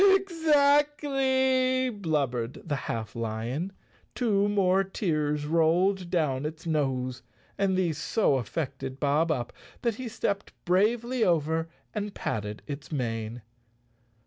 "Exactly," 0.15 1.91
blubbered 1.91 2.63
the 2.67 2.75
half 2.75 3.15
lion. 3.15 3.71
Two 4.15 4.49
more 4.49 4.83
tears 4.83 5.45
rolled 5.45 6.09
down 6.09 6.43
its 6.43 6.65
nose, 6.65 7.21
and 7.55 7.77
these 7.77 7.99
so 7.99 8.37
affected 8.37 8.99
Bob 8.99 9.29
Up 9.31 9.53
that 9.83 9.97
he 10.01 10.07
stepped 10.07 10.53
bravely 10.65 11.23
over 11.23 11.69
and 11.93 12.15
patted 12.15 12.63
its 12.65 12.91
mane. 12.91 13.43